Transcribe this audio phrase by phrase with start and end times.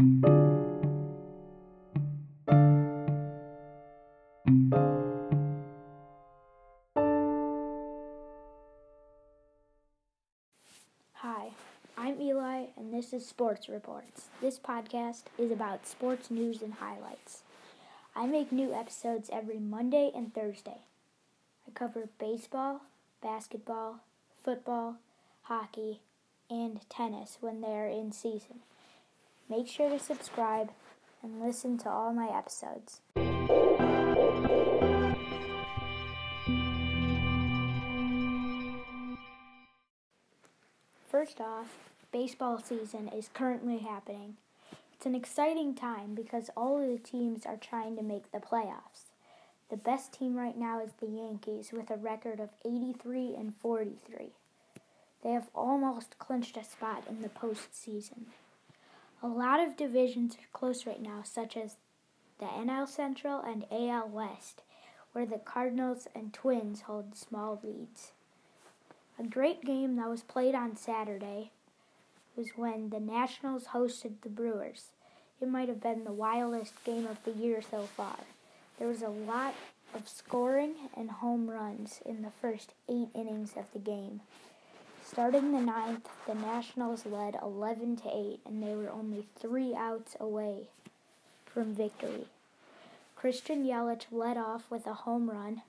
[0.00, 0.06] Hi,
[11.98, 14.28] I'm Eli, and this is Sports Reports.
[14.40, 17.42] This podcast is about sports news and highlights.
[18.16, 20.78] I make new episodes every Monday and Thursday.
[21.68, 22.80] I cover baseball,
[23.22, 24.00] basketball,
[24.42, 24.96] football,
[25.42, 26.00] hockey,
[26.48, 28.60] and tennis when they are in season.
[29.50, 30.70] Make sure to subscribe
[31.24, 33.00] and listen to all my episodes.
[41.08, 41.66] First off,
[42.12, 44.36] baseball season is currently happening.
[44.94, 49.10] It's an exciting time because all of the teams are trying to make the playoffs.
[49.68, 54.28] The best team right now is the Yankees with a record of 83 and 43.
[55.24, 58.26] They have almost clinched a spot in the postseason.
[59.22, 61.76] A lot of divisions are close right now, such as
[62.38, 64.62] the NL Central and AL West,
[65.12, 68.12] where the Cardinals and Twins hold small leads.
[69.18, 71.50] A great game that was played on Saturday
[72.34, 74.86] was when the Nationals hosted the Brewers.
[75.38, 78.20] It might have been the wildest game of the year so far.
[78.78, 79.54] There was a lot
[79.94, 84.22] of scoring and home runs in the first eight innings of the game.
[85.10, 90.16] Starting the ninth, the Nationals led 11 to 8, and they were only three outs
[90.20, 90.68] away
[91.44, 92.26] from victory.
[93.16, 95.62] Christian Yelich led off with a home run.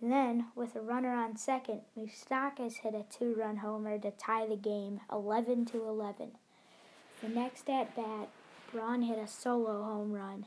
[0.00, 5.00] Then, with a runner on second, Moustakas hit a two-run homer to tie the game,
[5.10, 6.30] 11 to 11.
[7.20, 8.28] The next at bat,
[8.70, 10.46] Braun hit a solo home run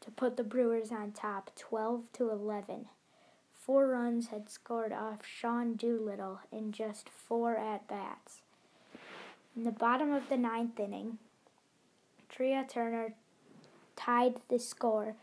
[0.00, 2.86] to put the Brewers on top, 12 to 11.
[3.64, 8.42] Four runs had scored off Sean Doolittle in just four at bats.
[9.56, 11.16] In the bottom of the ninth inning,
[12.28, 13.14] Trea Turner
[13.96, 15.14] tied the score.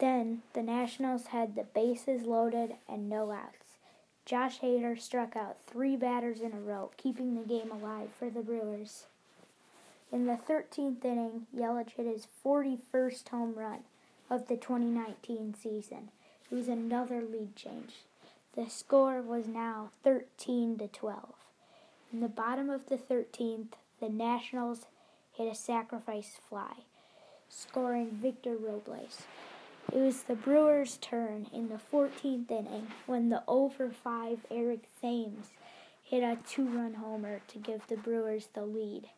[0.00, 3.78] Then the Nationals had the bases loaded and no outs.
[4.24, 8.42] Josh Hader struck out three batters in a row, keeping the game alive for the
[8.42, 9.06] Brewers.
[10.10, 13.84] In the 13th inning, Yelich hit his 41st home run
[14.28, 16.10] of the 2019 season.
[16.50, 17.92] It was another lead change.
[18.56, 21.34] The score was now 13 to 12.
[22.12, 24.86] In the bottom of the 13th, the Nationals
[25.30, 26.72] hit a sacrifice fly,
[27.48, 29.22] scoring Victor Robles.
[29.92, 35.50] It was the Brewers' turn in the 14th inning when the over 5 Eric Thames
[36.02, 39.08] hit a two run homer to give the Brewers the lead.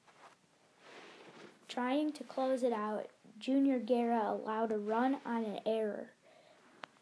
[1.67, 3.07] Trying to close it out,
[3.39, 6.11] Junior Guerra allowed a run on an error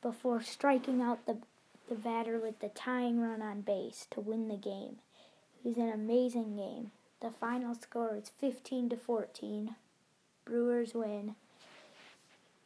[0.03, 1.39] before striking out the,
[1.89, 4.97] the batter with the tying run on base to win the game.
[5.65, 6.91] It was an amazing game.
[7.21, 9.75] The final score is 15 to 14.
[10.45, 11.35] Brewers win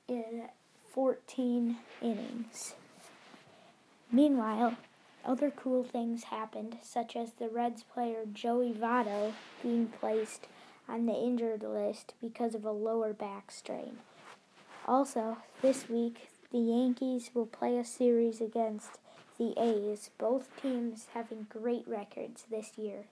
[0.07, 0.49] in
[0.93, 2.75] 14 innings.
[4.13, 4.77] Meanwhile,
[5.25, 10.47] other cool things happened, such as the Reds player Joey Votto being placed
[10.89, 13.99] on the injured list because of a lower back strain.
[14.87, 19.01] Also, this week, the Yankees will play a series against
[19.39, 23.07] the A's, both teams having great records this year.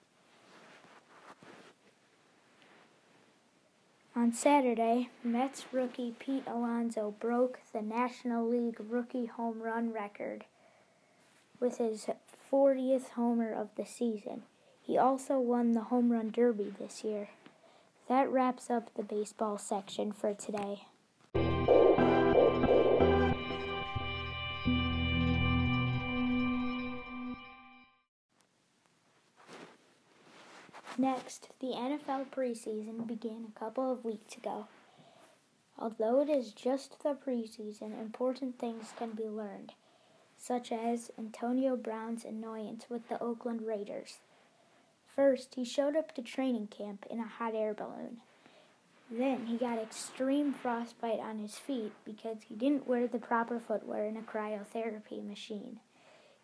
[4.14, 10.44] On Saturday, Mets rookie Pete Alonso broke the National League rookie home run record
[11.58, 12.06] with his
[12.48, 14.42] 40th homer of the season.
[14.80, 17.30] He also won the home run derby this year.
[18.08, 20.82] That wraps up the baseball section for today.
[30.98, 34.66] Next, the NFL preseason began a couple of weeks ago.
[35.78, 39.72] Although it is just the preseason, important things can be learned,
[40.36, 44.18] such as Antonio Brown's annoyance with the Oakland Raiders.
[45.16, 48.18] First, he showed up to training camp in a hot air balloon.
[49.10, 54.04] Then he got extreme frostbite on his feet because he didn't wear the proper footwear
[54.04, 55.80] in a cryotherapy machine.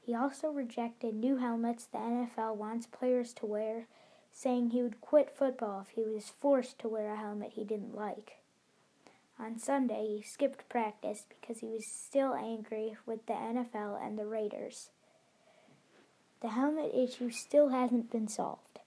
[0.01, 3.87] He also rejected new helmets the NFL wants players to wear
[4.39, 7.97] saying he would quit football if he was forced to wear a helmet he didn't
[7.97, 8.37] like.
[9.37, 14.27] On Sunday, he skipped practice because he was still angry with the NFL and the
[14.27, 14.91] Raiders.
[16.41, 18.79] The helmet issue still hasn't been solved.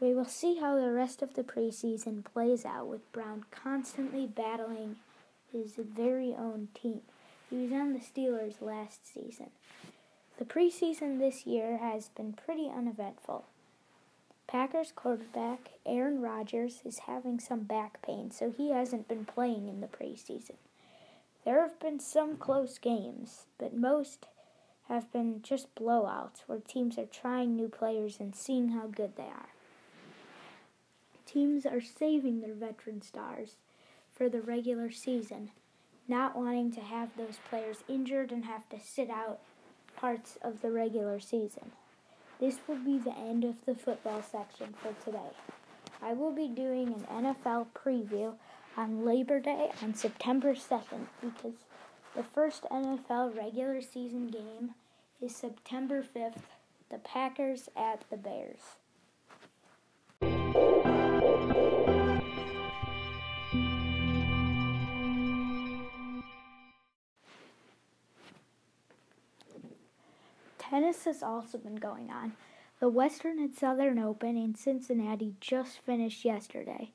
[0.00, 4.96] We will see how the rest of the preseason plays out with Brown constantly battling
[5.52, 7.02] his very own team.
[7.50, 9.50] He was on the Steelers last season.
[10.38, 13.44] The preseason this year has been pretty uneventful.
[14.46, 19.80] Packers quarterback Aaron Rodgers is having some back pain, so he hasn't been playing in
[19.80, 20.54] the preseason.
[21.44, 24.26] There have been some close games, but most
[24.88, 29.24] have been just blowouts where teams are trying new players and seeing how good they
[29.24, 29.48] are.
[31.26, 33.56] Teams are saving their veteran stars
[34.12, 35.50] for the regular season,
[36.06, 39.40] not wanting to have those players injured and have to sit out
[39.96, 41.72] parts of the regular season.
[42.38, 45.32] This will be the end of the football section for today.
[46.02, 48.34] I will be doing an NFL preview
[48.76, 51.54] on Labor Day on September 2nd because
[52.14, 54.74] the first NFL regular season game
[55.22, 56.42] is September 5th,
[56.90, 58.76] the Packers at the Bears.
[70.76, 72.34] Tennis has also been going on.
[72.80, 76.90] The Western and Southern Open in Cincinnati just finished yesterday,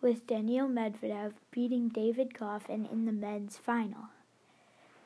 [0.00, 4.10] with Daniil Medvedev beating David Goffin in the men's final.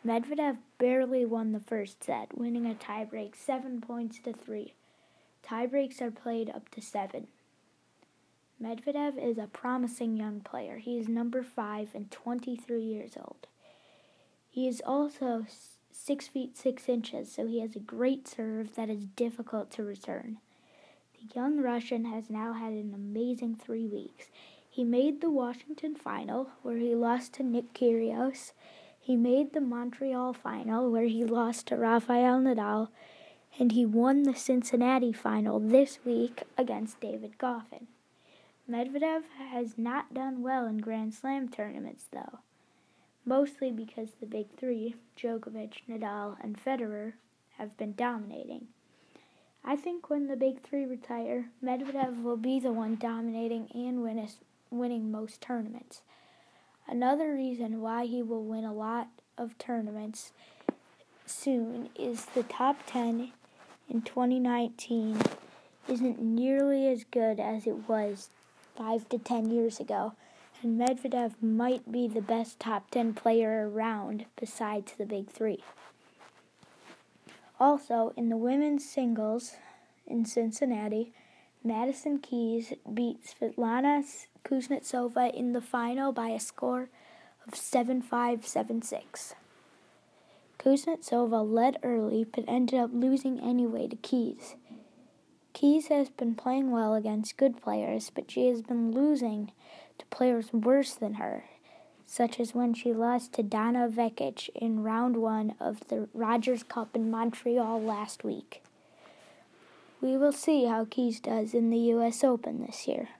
[0.07, 4.75] Medvedev barely won the first set, winning a tiebreak 7 points to 3.
[5.43, 7.27] Tiebreaks are played up to 7.
[8.63, 10.77] Medvedev is a promising young player.
[10.77, 13.47] He is number 5 and 23 years old.
[14.51, 15.47] He is also
[16.03, 20.39] six feet six inches, so he has a great serve that is difficult to return.
[21.15, 24.29] The young Russian has now had an amazing three weeks.
[24.69, 28.53] He made the Washington final, where he lost to Nick Kyrgios.
[28.99, 32.89] He made the Montreal final, where he lost to Rafael Nadal.
[33.59, 37.87] And he won the Cincinnati final this week against David Goffin.
[38.71, 42.39] Medvedev has not done well in Grand Slam tournaments, though
[43.31, 47.13] mostly because the big three, Djokovic, Nadal, and Federer,
[47.59, 48.67] have been dominating.
[49.65, 54.29] I think when the big three retire, Medvedev will be the one dominating and win
[54.69, 56.03] winning most tournaments.
[56.89, 59.07] Another reason why he will win a lot
[59.39, 60.33] of tournaments
[61.25, 63.31] soon is the top 10
[63.89, 65.23] in 2019
[65.87, 68.31] isn't nearly as good as it was
[68.77, 70.15] 5 to 10 years ago
[70.63, 75.63] and Medvedev might be the best top 10 player around besides the big three.
[77.59, 79.57] Also, in the women's singles
[80.07, 81.13] in Cincinnati,
[81.63, 84.05] Madison Keys beat Svetlana
[84.45, 86.89] Kuznetsova in the final by a score
[87.47, 89.35] of 7 5 7 6.
[90.59, 94.57] Kuznetsova led early but ended up losing anyway to Keys.
[95.53, 99.53] Keys has been playing well against good players, but she has been losing
[100.01, 101.45] to players worse than her,
[102.05, 106.97] such as when she lost to Donna Vekic in round one of the Rogers Cup
[106.97, 108.63] in Montreal last week.
[110.01, 112.25] We will see how Keys does in the U.S.
[112.25, 113.11] Open this year.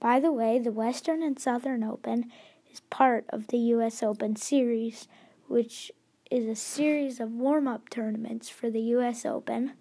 [0.00, 2.30] By the way, the Western and Southern Open
[2.72, 4.02] is part of the U.S.
[4.02, 5.06] Open series,
[5.46, 5.92] which
[6.30, 9.24] is a series of warm up tournaments for the U.S.
[9.24, 9.72] Open,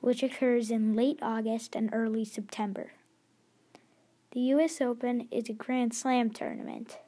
[0.00, 2.92] which occurs in late August and early September.
[4.36, 4.82] The U.S.
[4.82, 6.98] Open is a Grand Slam tournament.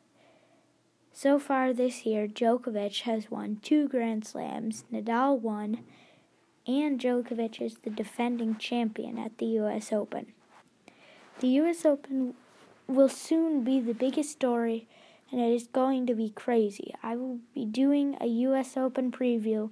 [1.12, 5.80] So far this year, Djokovic has won two Grand Slams, Nadal won,
[6.66, 9.92] and Djokovic is the defending champion at the U.S.
[9.92, 10.32] Open.
[11.40, 11.84] The U.S.
[11.84, 12.32] Open
[12.86, 14.88] will soon be the biggest story,
[15.30, 16.94] and it is going to be crazy.
[17.02, 18.74] I will be doing a U.S.
[18.74, 19.68] Open preview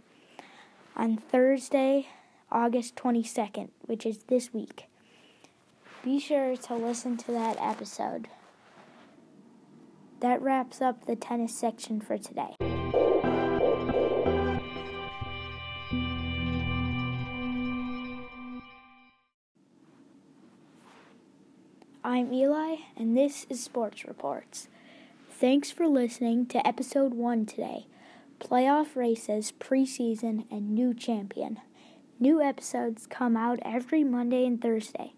[0.95, 2.09] on Thursday,
[2.53, 4.89] August 22nd, which is this week.
[6.07, 8.29] Be sure to listen to that episode.
[10.21, 12.55] That wraps up the tennis section for today.
[22.05, 24.69] I'm Eli, and this is Sports Reports.
[25.29, 27.89] Thanks for listening to episode 1 today
[28.39, 31.59] Playoff Races, Preseason, and New Champion.
[32.21, 35.16] New episodes come out every Monday and Thursday.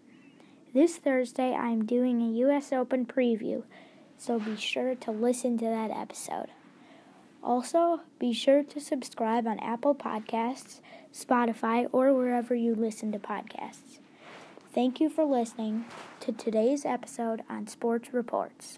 [0.71, 2.71] This Thursday, I am doing a U.S.
[2.71, 3.63] Open preview,
[4.19, 6.49] so be sure to listen to that episode.
[7.43, 10.79] Also, be sure to subscribe on Apple Podcasts,
[11.11, 13.97] Spotify, or wherever you listen to podcasts.
[14.71, 15.85] Thank you for listening
[16.19, 18.77] to today's episode on Sports Reports.